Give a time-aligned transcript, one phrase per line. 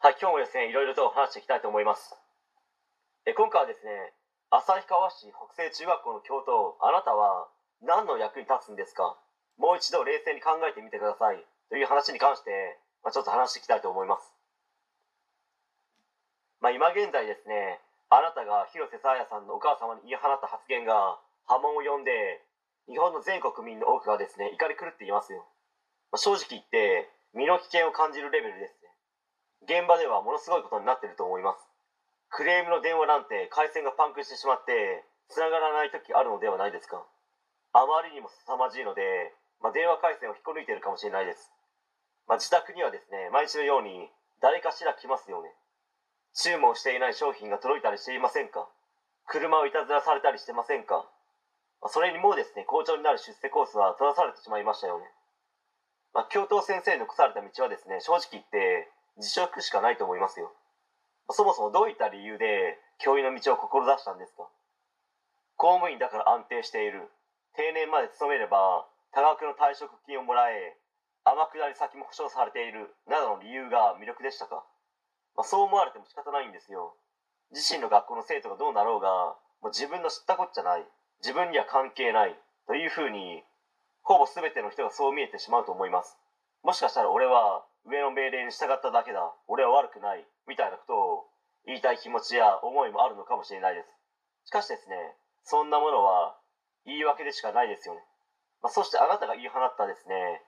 [0.00, 2.16] はい、今日もですね、いろいろと話していきたいと思います。
[3.28, 4.16] え今回はですね、
[4.48, 7.52] 旭川市北西中学校の教頭、あなたは
[7.84, 9.20] 何の役に立つんですか？
[9.60, 11.44] もう一度冷静に考えてみてください。
[11.68, 14.32] という話に関して、まあ、ちょっと話していきたいと思います。
[16.64, 22.40] まあ、今現在ですね、あなたが広瀬沙耶さんのお母様に言い放った発言が波紋を呼んで、
[22.88, 25.44] 日本の全国民の多くがですね、怒り狂っていますよ。
[26.08, 28.79] まあ、正直言って、身の危険を感じるレベルです。
[29.64, 31.58] 現場ではものすごいことになってると思います。
[32.30, 37.04] クレームの電話なんて回線がパンクしてしまって、繋がらない時あるのではないですか。
[37.72, 41.52] あまりにも凄まじいので、まあ、電話回線を引っこ抜いてるかもしれないです。
[42.26, 44.10] まあ、自宅にはですね、毎日のように
[44.40, 45.54] 誰かしら来ますよね。
[46.34, 48.68] 注文していない商品が届いたりしていませんか
[49.26, 51.06] 車をいたずらされたりしてませんか
[51.82, 55.04] まそれにもうですね、校長になる出世コースは閉ざされてしまいましたよね。
[56.14, 60.50] まあ、教頭先生の残された道はですね、正直言って辞職しかないと思いますよ。
[61.30, 64.48] そもそもどういった理由で教員の道を志したんですか？
[65.56, 67.08] 公務員だから安定している。
[67.54, 70.76] 定年まで勤めれば多額の退職金をもらえ、
[71.24, 72.94] 天下り先も保証されている。
[73.06, 74.64] などの理由が魅力でしたか？
[75.36, 76.96] まあ、そう思われても仕方ないんですよ。
[77.52, 80.84] 自身の学校の生徒がどうなろうが、もう自分の知ったこっちゃない。
[81.20, 82.34] 自分には関係ない。
[82.66, 83.42] というふうに、
[84.02, 86.16] ほぼ全ての人がそう見えてしまうと思います。
[86.62, 89.34] もしかしたら俺は上の命令に従っただけだ。
[89.48, 90.26] 俺は悪くない。
[90.46, 91.26] みたいなことを
[91.66, 93.88] 言いたい気持ちや思いもあるのかもしれないです。
[94.46, 94.96] しかしですね、
[95.44, 96.36] そんなものは
[96.84, 98.00] 言い訳でしかないですよね。
[98.62, 100.42] まあ、そしてあなたが言い放ったですね、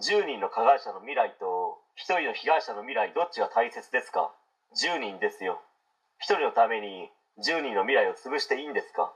[0.00, 4.32] 10人の加害者の未来と1人の被害者の未来どっちが大切ですか
[4.76, 5.60] ?10 人ですよ。
[6.22, 7.10] 1人のために
[7.44, 9.12] 10人の未来を潰していいんですか？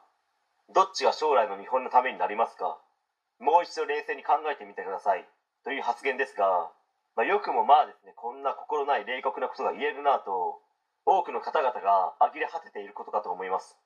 [0.75, 2.79] どっちが将来の日本のためになりますか？
[3.39, 5.27] もう一度冷静に考えてみてください。
[5.65, 6.71] という発言ですが、
[7.17, 10.61] まあ、よくもまあですね、こんな心ない冷酷なことが言えるなと、
[11.05, 13.77] 多くの方々が呆れ果てていることかと思います。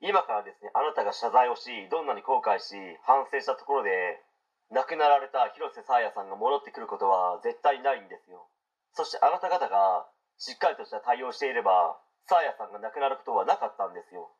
[0.00, 4.22] 今からですね、あなたが謝罪をし、どんなに後悔し、反省したところで、
[4.70, 8.46] 亡くなられた広瀬沙耶さんが戻ってくることは絶対ないんですよ。
[8.92, 10.06] そしてあなた方が
[10.36, 14.30] しっかりとした対応していれば、沙耶さんが亡くなることはなかったんですよ。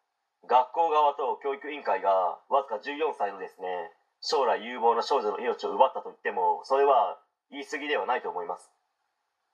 [0.47, 3.91] 学校側と教育委員会がわずか14歳のですね、
[4.21, 7.19] 将来有望な少女の命を奪ったと言っても、それは
[7.50, 8.70] 言い過ぎではないと思います。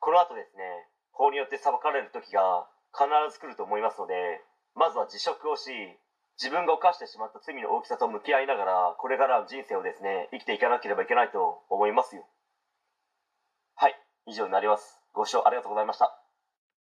[0.00, 0.62] この後ですね、
[1.12, 4.15] 法によって裁かれる時が必ず来ると思いますので、
[4.75, 5.71] まずは辞職をし、
[6.37, 12.27] 自分が犯してしまった罪の大きさと向き合いながら、これからの人生をですね、生きていかなければいけないと思いますよ。
[13.77, 13.94] はい、
[14.26, 15.00] 以上になります。
[15.12, 16.24] ご視聴ありがとうございました。